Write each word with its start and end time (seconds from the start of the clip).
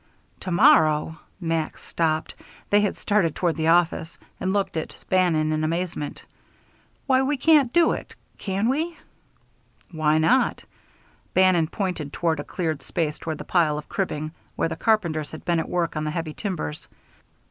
"To 0.39 0.49
morrow!" 0.49 1.19
Max 1.39 1.83
stopped 1.83 2.33
(they 2.71 2.81
had 2.81 2.97
started 2.97 3.35
toward 3.35 3.55
the 3.55 3.67
office) 3.67 4.17
and 4.39 4.51
looked 4.51 4.75
at 4.75 4.95
Bannon 5.11 5.53
in 5.53 5.63
amazement. 5.63 6.25
"Why, 7.05 7.21
we 7.21 7.37
can't 7.37 7.71
do 7.71 7.91
it, 7.91 8.15
can 8.39 8.67
we?" 8.67 8.97
"Why 9.91 10.17
not?" 10.17 10.63
Bannon 11.35 11.67
pointed 11.67 12.11
toward 12.11 12.39
a 12.39 12.43
cleared 12.43 12.81
space 12.81 13.19
behind 13.19 13.37
the 13.39 13.43
pile 13.43 13.77
of 13.77 13.89
cribbing, 13.89 14.31
where 14.55 14.69
the 14.69 14.75
carpenters 14.75 15.29
had 15.29 15.45
been 15.45 15.59
at 15.59 15.69
work 15.69 15.95
on 15.95 16.03
the 16.05 16.09
heavy 16.09 16.33
timbers. 16.33 16.87